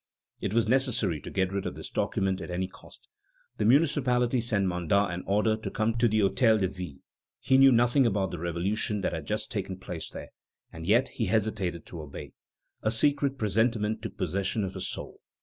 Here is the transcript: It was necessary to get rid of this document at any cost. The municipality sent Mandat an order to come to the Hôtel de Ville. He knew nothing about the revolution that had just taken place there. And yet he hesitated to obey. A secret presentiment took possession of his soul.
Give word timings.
It 0.39 0.51
was 0.55 0.67
necessary 0.67 1.21
to 1.21 1.29
get 1.29 1.53
rid 1.53 1.67
of 1.67 1.75
this 1.75 1.91
document 1.91 2.41
at 2.41 2.49
any 2.49 2.67
cost. 2.67 3.07
The 3.57 3.65
municipality 3.65 4.41
sent 4.41 4.65
Mandat 4.65 5.11
an 5.13 5.21
order 5.27 5.55
to 5.57 5.69
come 5.69 5.95
to 5.99 6.07
the 6.07 6.21
Hôtel 6.21 6.59
de 6.61 6.67
Ville. 6.69 6.97
He 7.39 7.59
knew 7.59 7.71
nothing 7.71 8.07
about 8.07 8.31
the 8.31 8.39
revolution 8.39 9.01
that 9.01 9.13
had 9.13 9.27
just 9.27 9.51
taken 9.51 9.77
place 9.77 10.09
there. 10.09 10.29
And 10.73 10.87
yet 10.87 11.07
he 11.09 11.27
hesitated 11.27 11.85
to 11.85 12.01
obey. 12.01 12.33
A 12.81 12.89
secret 12.89 13.37
presentiment 13.37 14.01
took 14.01 14.17
possession 14.17 14.63
of 14.63 14.73
his 14.73 14.89
soul. 14.89 15.19